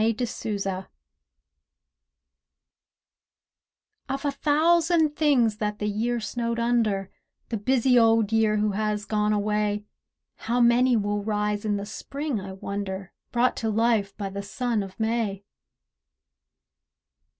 [0.01, 0.89] SNOWED UNDER
[4.09, 7.11] Of a thousand things that the Year snowed under—
[7.49, 9.85] The busy Old Year who has gone away—
[10.37, 14.81] How many will rise in the Spring, I wonder, Brought to life by the sun
[14.81, 15.43] of May?